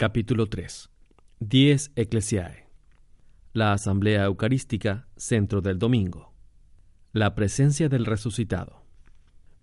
[0.00, 0.88] Capítulo 3.
[1.40, 2.70] Dies Ecclesiae.
[3.52, 6.32] La Asamblea Eucarística, centro del domingo.
[7.12, 8.82] La presencia del resucitado.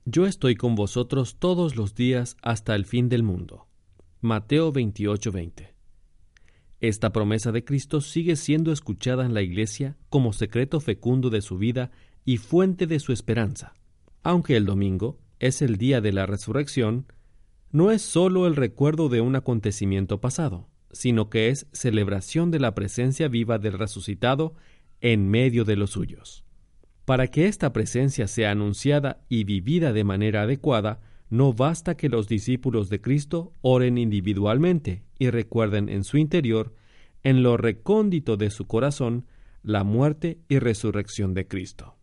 [0.05, 3.65] Yo estoy con vosotros todos los días hasta el fin del mundo.
[4.21, 5.73] Mateo 28:20.
[6.81, 11.57] Esta promesa de Cristo sigue siendo escuchada en la Iglesia como secreto fecundo de su
[11.57, 11.89] vida
[12.25, 13.73] y fuente de su esperanza.
[14.21, 17.07] Aunque el domingo es el día de la resurrección,
[17.77, 22.73] no es sólo el recuerdo de un acontecimiento pasado, sino que es celebración de la
[22.73, 24.55] presencia viva del resucitado
[24.99, 26.43] en medio de los suyos.
[27.05, 32.27] Para que esta presencia sea anunciada y vivida de manera adecuada, no basta que los
[32.27, 36.73] discípulos de Cristo oren individualmente y recuerden en su interior,
[37.21, 39.27] en lo recóndito de su corazón,
[39.61, 41.95] la muerte y resurrección de Cristo.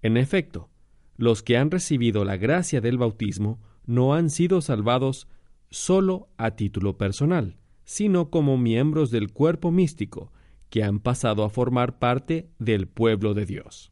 [0.00, 0.70] En efecto,
[1.18, 3.60] los que han recibido la gracia del bautismo
[3.90, 5.26] no han sido salvados
[5.68, 10.32] solo a título personal, sino como miembros del cuerpo místico,
[10.68, 13.90] que han pasado a formar parte del pueblo de Dios.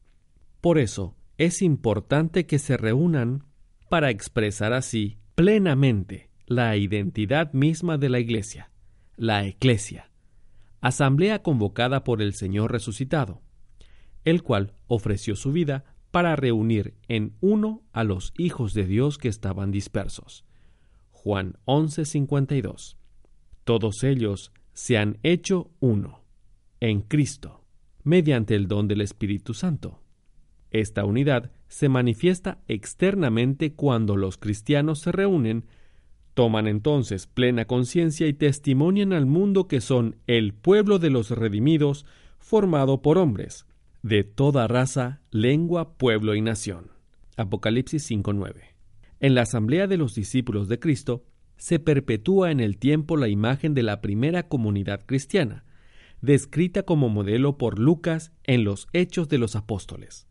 [0.60, 3.42] Por eso, es importante que se reúnan
[3.88, 8.70] para expresar así plenamente la identidad misma de la Iglesia,
[9.16, 10.12] la Eclesia,
[10.80, 13.42] asamblea convocada por el Señor resucitado,
[14.24, 19.28] el cual ofreció su vida para reunir en uno a los hijos de Dios que
[19.28, 20.44] estaban dispersos.
[21.10, 22.96] Juan 11:52.
[23.64, 26.22] Todos ellos se han hecho uno,
[26.80, 27.64] en Cristo,
[28.04, 30.00] mediante el don del Espíritu Santo.
[30.70, 35.66] Esta unidad se manifiesta externamente cuando los cristianos se reúnen,
[36.34, 42.06] toman entonces plena conciencia y testimonian al mundo que son el pueblo de los redimidos,
[42.38, 43.66] formado por hombres,
[44.03, 46.91] de toda raza, lengua, pueblo y nación.
[47.36, 48.54] Apocalipsis 5.9.
[49.20, 51.25] En la asamblea de los discípulos de Cristo
[51.56, 55.64] se perpetúa en el tiempo la imagen de la primera comunidad cristiana,
[56.20, 60.28] descrita como modelo por Lucas en los Hechos de los Apóstoles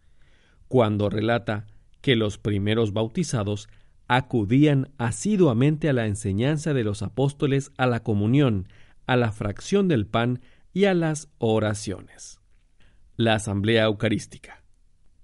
[0.67, 1.67] cuando relata
[2.01, 3.69] que los primeros bautizados
[4.07, 8.67] acudían asiduamente a la enseñanza de los apóstoles, a la comunión,
[9.05, 10.41] a la fracción del pan
[10.73, 12.36] y a las oraciones.
[13.19, 14.63] La Asamblea Eucarística.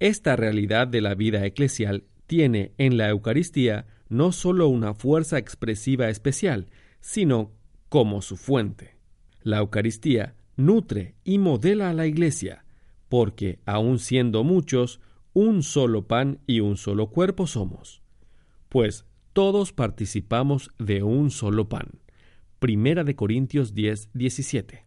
[0.00, 6.08] Esta realidad de la vida eclesial tiene en la Eucaristía no sólo una fuerza expresiva
[6.08, 6.66] especial,
[6.98, 7.52] sino
[7.88, 8.96] como su fuente.
[9.42, 12.64] La Eucaristía nutre y modela a la Iglesia,
[13.08, 15.00] porque, aun siendo muchos,
[15.32, 18.02] un solo pan y un solo cuerpo somos,
[18.70, 22.00] pues todos participamos de un solo pan.
[22.58, 24.84] Primera de Corintios 10, 17.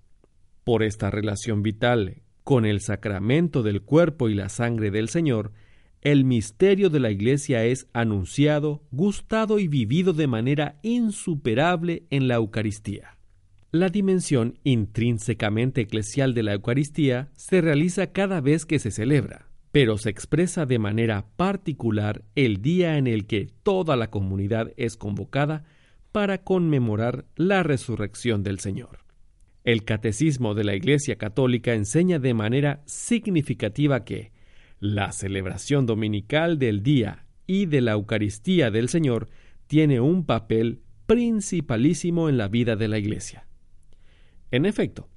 [0.66, 5.52] Por esta relación vital con el sacramento del cuerpo y la sangre del Señor,
[6.00, 12.36] el misterio de la Iglesia es anunciado, gustado y vivido de manera insuperable en la
[12.36, 13.18] Eucaristía.
[13.72, 19.98] La dimensión intrínsecamente eclesial de la Eucaristía se realiza cada vez que se celebra pero
[19.98, 25.66] se expresa de manera particular el día en el que toda la comunidad es convocada
[26.14, 29.07] para conmemorar la resurrección del Señor.
[29.68, 34.32] El catecismo de la Iglesia Católica enseña de manera significativa que
[34.80, 39.28] la celebración dominical del día y de la Eucaristía del Señor
[39.68, 43.46] tiene un papel principalísimo en la vida de la Iglesia.
[44.52, 45.10] En efecto,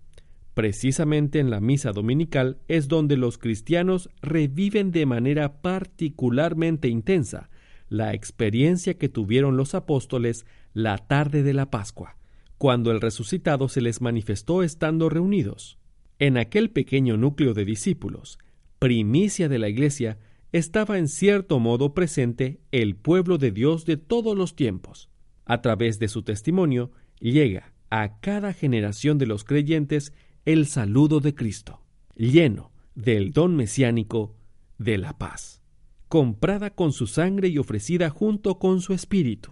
[0.53, 7.51] Precisamente en la misa dominical es donde los cristianos reviven de manera particularmente intensa
[7.89, 10.45] la experiencia que tuvieron los apóstoles
[10.75, 12.17] la tarde de la Pascua,
[12.61, 15.79] cuando el resucitado se les manifestó estando reunidos.
[16.19, 18.39] En aquel pequeño núcleo de discípulos,
[18.79, 20.19] primicia de la Iglesia,
[20.53, 25.09] estaba en cierto modo presente el pueblo de Dios de todos los tiempos.
[25.47, 30.13] A través de su testimonio llega a cada generación de los creyentes
[30.45, 31.81] el saludo de Cristo,
[32.15, 34.37] lleno del don mesiánico
[34.77, 35.63] de la paz,
[36.09, 39.51] comprada con su sangre y ofrecida junto con su espíritu.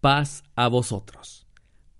[0.00, 1.49] Paz a vosotros.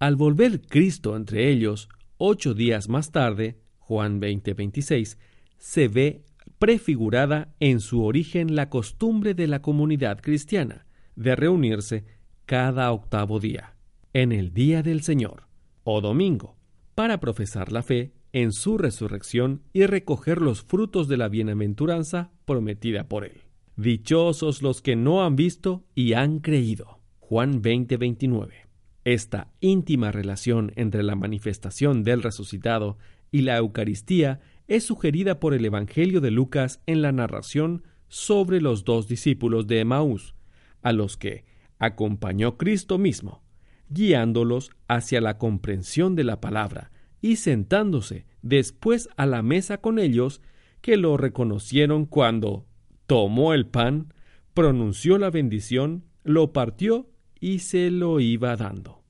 [0.01, 5.19] Al volver Cristo entre ellos, ocho días más tarde, Juan 20:26,
[5.59, 6.25] se ve
[6.59, 10.87] prefigurada en su origen la costumbre de la comunidad cristiana
[11.17, 12.07] de reunirse
[12.47, 13.77] cada octavo día,
[14.15, 15.49] en el día del Señor,
[15.85, 16.57] o domingo,
[16.95, 23.07] para profesar la fe en su resurrección y recoger los frutos de la bienaventuranza prometida
[23.07, 23.43] por él.
[23.77, 27.01] Dichosos los que no han visto y han creído.
[27.19, 28.70] Juan 20:29.
[29.05, 32.99] Esta íntima relación entre la manifestación del resucitado
[33.31, 38.85] y la Eucaristía es sugerida por el Evangelio de Lucas en la narración sobre los
[38.85, 40.35] dos discípulos de Emaús,
[40.83, 41.45] a los que
[41.79, 43.43] acompañó Cristo mismo,
[43.89, 46.91] guiándolos hacia la comprensión de la palabra
[47.23, 50.43] y sentándose después a la mesa con ellos,
[50.81, 52.67] que lo reconocieron cuando
[53.07, 54.13] tomó el pan,
[54.55, 57.09] pronunció la bendición, lo partió
[57.41, 59.03] y se lo iba dando.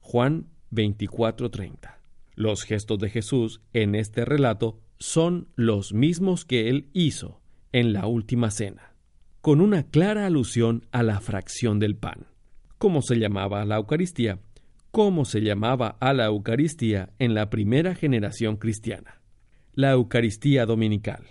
[0.00, 1.98] Juan 24:30.
[2.34, 7.40] Los gestos de Jesús en este relato son los mismos que él hizo
[7.72, 8.94] en la última cena,
[9.40, 12.26] con una clara alusión a la fracción del pan.
[12.78, 14.38] ¿Cómo se llamaba la Eucaristía?
[14.90, 19.20] ¿Cómo se llamaba a la Eucaristía en la primera generación cristiana?
[19.74, 21.24] La Eucaristía Dominical.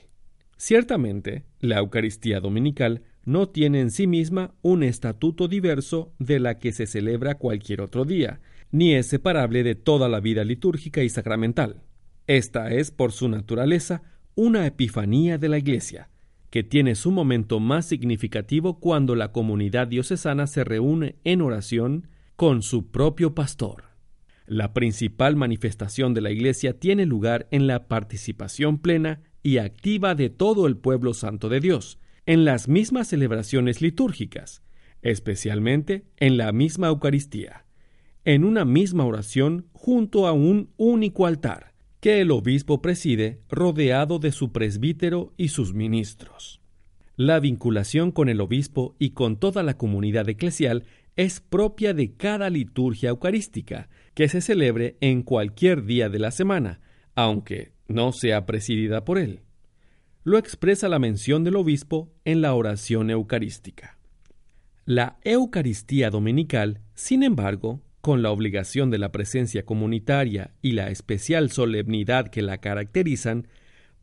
[0.57, 6.71] Ciertamente, la Eucaristía Dominical no tiene en sí misma un estatuto diverso de la que
[6.71, 8.39] se celebra cualquier otro día,
[8.71, 11.83] ni es separable de toda la vida litúrgica y sacramental.
[12.25, 14.01] Esta es, por su naturaleza,
[14.35, 16.09] una epifanía de la Iglesia,
[16.49, 22.07] que tiene su momento más significativo cuando la comunidad diocesana se reúne en oración
[22.37, 23.83] con su propio pastor.
[24.45, 30.29] La principal manifestación de la Iglesia tiene lugar en la participación plena y activa de
[30.29, 34.61] todo el pueblo santo de Dios, en las mismas celebraciones litúrgicas,
[35.01, 37.65] especialmente en la misma Eucaristía,
[38.25, 44.33] en una misma oración junto a un único altar, que el obispo preside rodeado de
[44.33, 46.59] su presbítero y sus ministros.
[47.15, 50.83] La vinculación con el obispo y con toda la comunidad eclesial
[51.15, 56.81] es propia de cada liturgia eucarística que se celebre en cualquier día de la semana,
[57.15, 59.46] aunque no sea presidida por él.
[60.27, 63.97] Lo expresa la mención del obispo en la oración eucarística.
[64.83, 71.49] La Eucaristía Dominical, sin embargo, con la obligación de la presencia comunitaria y la especial
[71.49, 73.47] solemnidad que la caracterizan,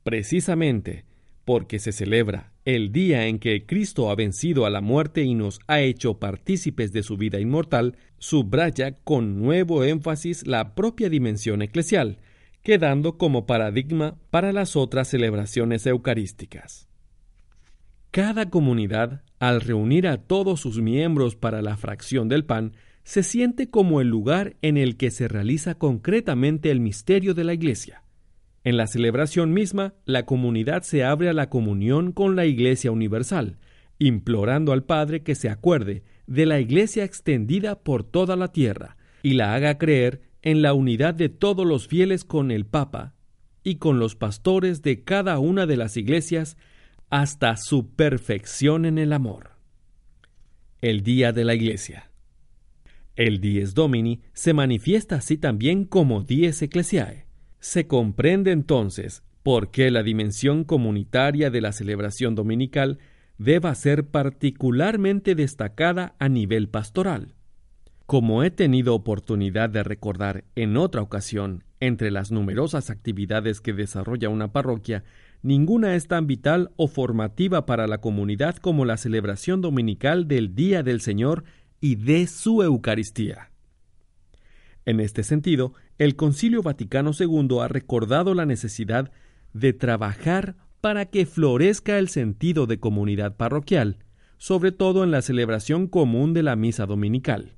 [0.02, 1.04] precisamente
[1.44, 5.60] porque se celebra el día en que Cristo ha vencido a la muerte y nos
[5.66, 12.16] ha hecho partícipes de su vida inmortal, subraya con nuevo énfasis la propia dimensión eclesial,
[12.64, 16.88] quedando como paradigma para las otras celebraciones eucarísticas.
[18.10, 22.72] Cada comunidad, al reunir a todos sus miembros para la fracción del pan,
[23.02, 27.52] se siente como el lugar en el que se realiza concretamente el misterio de la
[27.52, 28.02] Iglesia.
[28.64, 33.58] En la celebración misma, la comunidad se abre a la comunión con la Iglesia universal,
[33.98, 39.34] implorando al Padre que se acuerde de la Iglesia extendida por toda la tierra y
[39.34, 43.14] la haga creer en la unidad de todos los fieles con el Papa
[43.62, 46.58] y con los pastores de cada una de las iglesias
[47.08, 49.52] hasta su perfección en el amor.
[50.82, 52.10] El Día de la Iglesia.
[53.16, 57.24] El Dies Domini se manifiesta así también como Dies Ecclesiae.
[57.58, 62.98] Se comprende entonces por qué la dimensión comunitaria de la celebración dominical
[63.38, 67.34] deba ser particularmente destacada a nivel pastoral.
[68.06, 74.28] Como he tenido oportunidad de recordar en otra ocasión, entre las numerosas actividades que desarrolla
[74.28, 75.04] una parroquia,
[75.42, 80.82] ninguna es tan vital o formativa para la comunidad como la celebración dominical del Día
[80.82, 81.44] del Señor
[81.80, 83.50] y de su Eucaristía.
[84.84, 89.12] En este sentido, el Concilio Vaticano II ha recordado la necesidad
[89.54, 93.96] de trabajar para que florezca el sentido de comunidad parroquial,
[94.36, 97.54] sobre todo en la celebración común de la misa dominical.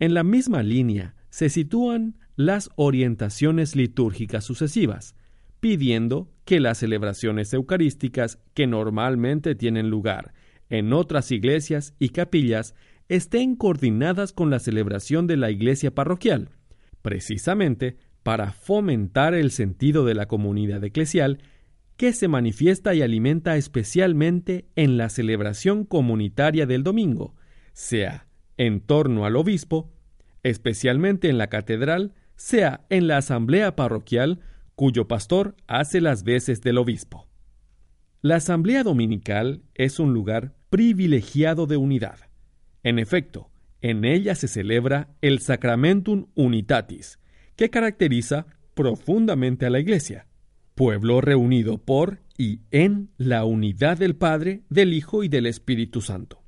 [0.00, 5.14] En la misma línea se sitúan las orientaciones litúrgicas sucesivas,
[5.60, 10.32] pidiendo que las celebraciones eucarísticas que normalmente tienen lugar
[10.70, 12.74] en otras iglesias y capillas
[13.10, 16.48] estén coordinadas con la celebración de la iglesia parroquial,
[17.02, 21.40] precisamente para fomentar el sentido de la comunidad eclesial
[21.98, 27.34] que se manifiesta y alimenta especialmente en la celebración comunitaria del domingo,
[27.74, 28.29] sea
[28.60, 29.90] en torno al obispo,
[30.42, 34.40] especialmente en la catedral, sea en la asamblea parroquial,
[34.74, 37.26] cuyo pastor hace las veces del obispo.
[38.20, 42.18] La asamblea dominical es un lugar privilegiado de unidad.
[42.82, 43.50] En efecto,
[43.80, 47.18] en ella se celebra el Sacramentum Unitatis,
[47.56, 50.26] que caracteriza profundamente a la Iglesia,
[50.74, 56.39] pueblo reunido por y en la unidad del Padre, del Hijo y del Espíritu Santo.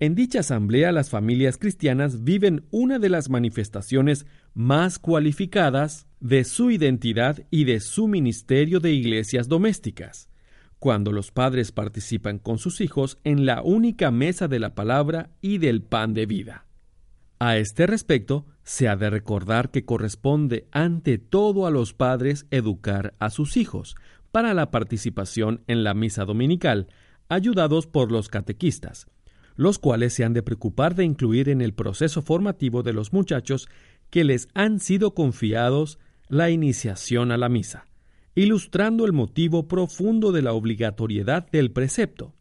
[0.00, 6.70] En dicha asamblea las familias cristianas viven una de las manifestaciones más cualificadas de su
[6.72, 10.28] identidad y de su ministerio de iglesias domésticas,
[10.80, 15.58] cuando los padres participan con sus hijos en la única mesa de la palabra y
[15.58, 16.66] del pan de vida.
[17.38, 23.14] A este respecto, se ha de recordar que corresponde ante todo a los padres educar
[23.20, 23.94] a sus hijos
[24.32, 26.88] para la participación en la misa dominical,
[27.28, 29.06] ayudados por los catequistas,
[29.56, 33.68] los cuales se han de preocupar de incluir en el proceso formativo de los muchachos
[34.10, 37.86] que les han sido confiados la iniciación a la misa,
[38.34, 42.34] ilustrando el motivo profundo de la obligatoriedad del precepto.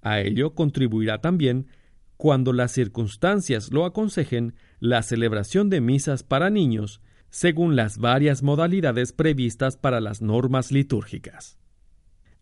[0.00, 1.68] A ello contribuirá también,
[2.16, 9.12] cuando las circunstancias lo aconsejen, la celebración de misas para niños, según las varias modalidades
[9.12, 11.58] previstas para las normas litúrgicas.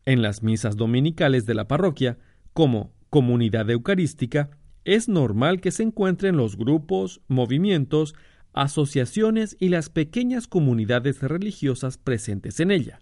[0.04, 2.18] En las misas dominicales de la parroquia,
[2.52, 4.50] como comunidad eucarística,
[4.84, 8.14] es normal que se encuentren los grupos, movimientos,
[8.52, 13.00] asociaciones y las pequeñas comunidades religiosas presentes en ella.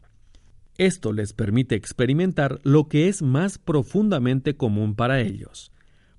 [0.77, 5.73] Esto les permite experimentar lo que es más profundamente común para ellos,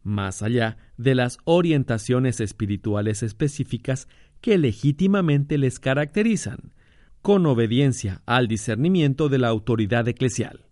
[0.03, 4.07] más allá de las orientaciones espirituales específicas
[4.41, 6.73] que legítimamente les caracterizan,
[7.21, 10.65] con obediencia al discernimiento de la autoridad eclesial.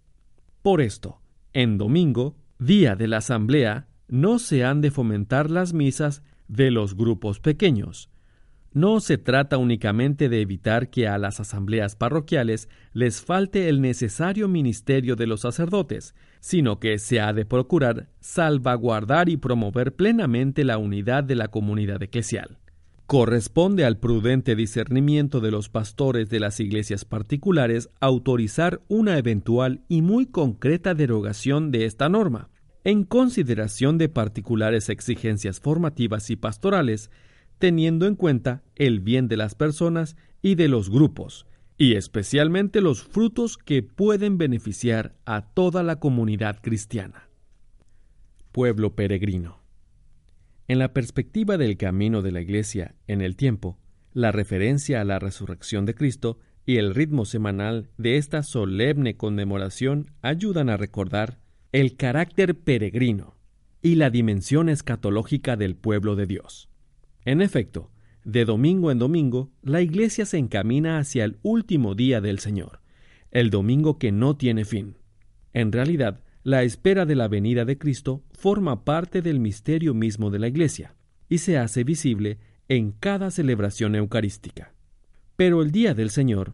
[0.61, 1.21] Por esto,
[1.53, 6.95] en domingo, día de la asamblea, no se han de fomentar las misas de los
[6.95, 8.09] grupos pequeños.
[8.73, 14.47] No se trata únicamente de evitar que a las asambleas parroquiales les falte el necesario
[14.47, 20.77] ministerio de los sacerdotes, sino que se ha de procurar salvaguardar y promover plenamente la
[20.77, 22.59] unidad de la comunidad eclesial.
[23.07, 30.01] Corresponde al prudente discernimiento de los pastores de las iglesias particulares autorizar una eventual y
[30.01, 32.49] muy concreta derogación de esta norma,
[32.83, 37.09] en consideración de particulares exigencias formativas y pastorales,
[37.59, 41.47] teniendo en cuenta el bien de las personas y de los grupos,
[41.77, 47.29] y especialmente los frutos que pueden beneficiar a toda la comunidad cristiana.
[48.51, 49.66] Pueblo peregrino.
[50.67, 53.79] En la perspectiva del camino de la Iglesia en el tiempo,
[54.11, 60.11] la referencia a la resurrección de Cristo y el ritmo semanal de esta solemne conmemoración
[60.21, 61.39] ayudan a recordar
[61.71, 63.37] el carácter peregrino
[63.81, 66.69] y la dimensión escatológica del pueblo de Dios.
[67.23, 67.89] En efecto,
[68.25, 72.81] de domingo en domingo, la Iglesia se encamina hacia el último día del Señor,
[73.31, 74.97] el domingo que no tiene fin.
[75.53, 80.39] En realidad, la espera de la venida de Cristo forma parte del misterio mismo de
[80.39, 80.95] la Iglesia
[81.27, 82.37] y se hace visible
[82.69, 84.71] en cada celebración eucarística.
[85.35, 86.53] Pero el día del Señor,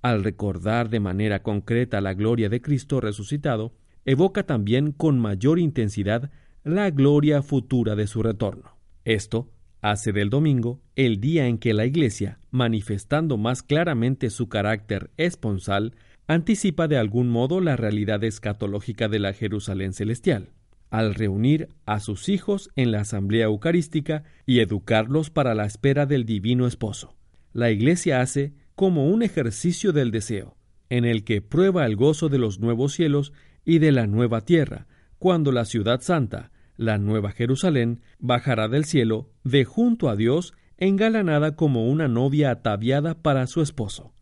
[0.00, 3.74] al recordar de manera concreta la gloria de Cristo resucitado,
[4.06, 6.30] evoca también con mayor intensidad
[6.62, 8.78] la gloria futura de su retorno.
[9.04, 9.50] Esto
[9.82, 15.92] hace del domingo el día en que la Iglesia, manifestando más claramente su carácter esponsal,
[16.26, 20.50] anticipa de algún modo la realidad escatológica de la Jerusalén celestial,
[20.90, 26.24] al reunir a sus hijos en la asamblea eucarística y educarlos para la espera del
[26.24, 27.14] divino esposo.
[27.52, 30.56] La Iglesia hace como un ejercicio del deseo,
[30.88, 33.32] en el que prueba el gozo de los nuevos cielos
[33.64, 34.86] y de la nueva tierra,
[35.18, 41.54] cuando la ciudad santa, la nueva Jerusalén, bajará del cielo de junto a Dios engalanada
[41.54, 44.13] como una novia ataviada para su esposo.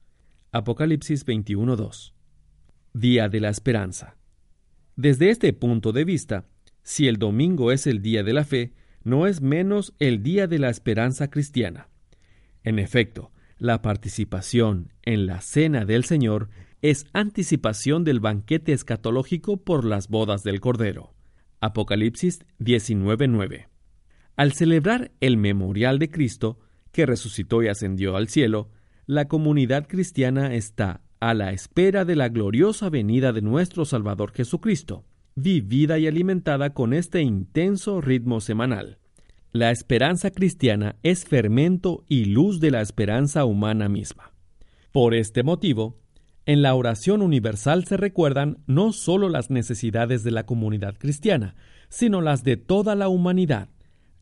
[0.54, 2.12] Apocalipsis 21.2.
[2.92, 4.18] Día de la Esperanza.
[4.96, 6.44] Desde este punto de vista,
[6.82, 10.58] si el domingo es el día de la fe, no es menos el día de
[10.58, 11.88] la esperanza cristiana.
[12.64, 16.50] En efecto, la participación en la cena del Señor
[16.82, 21.14] es anticipación del banquete escatológico por las bodas del Cordero.
[21.60, 23.68] Apocalipsis 19.9.
[24.36, 26.58] Al celebrar el memorial de Cristo,
[26.92, 28.68] que resucitó y ascendió al cielo,
[29.06, 35.04] la comunidad cristiana está a la espera de la gloriosa venida de nuestro Salvador Jesucristo,
[35.34, 38.98] vivida y alimentada con este intenso ritmo semanal.
[39.52, 44.32] La esperanza cristiana es fermento y luz de la esperanza humana misma.
[44.92, 45.98] Por este motivo,
[46.44, 51.54] en la oración universal se recuerdan no sólo las necesidades de la comunidad cristiana,
[51.88, 53.68] sino las de toda la humanidad.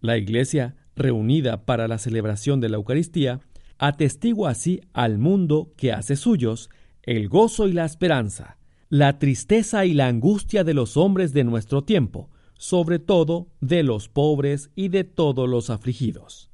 [0.00, 3.40] La Iglesia, reunida para la celebración de la Eucaristía,
[3.80, 6.68] atestigua así al mundo que hace suyos
[7.02, 8.58] el gozo y la esperanza,
[8.90, 14.10] la tristeza y la angustia de los hombres de nuestro tiempo, sobre todo de los
[14.10, 16.50] pobres y de todos los afligidos.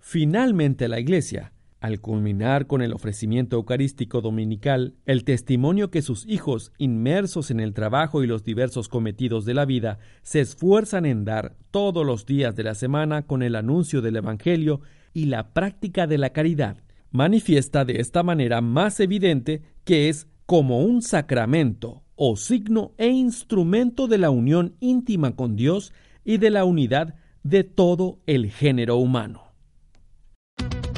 [0.00, 6.72] Finalmente la Iglesia, Al culminar con el ofrecimiento eucarístico dominical, el testimonio que sus hijos,
[6.78, 11.56] inmersos en el trabajo y los diversos cometidos de la vida, se esfuerzan en dar
[11.70, 14.80] todos los días de la semana con el anuncio del Evangelio
[15.14, 16.76] y la práctica de la caridad,
[17.10, 24.06] manifiesta de esta manera más evidente que es como un sacramento o signo e instrumento
[24.06, 25.92] de la unión íntima con Dios
[26.24, 29.44] y de la unidad de todo el género humano.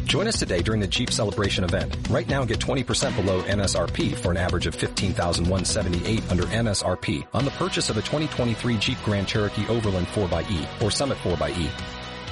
[0.06, 1.94] Join us today during the Jeep Celebration event.
[2.08, 7.50] Right now, get 20% below MSRP for an average of 15178 under MSRP on the
[7.50, 11.95] purchase of a 2023 Jeep Grand Cherokee Overland 4xE or Summit 4xE.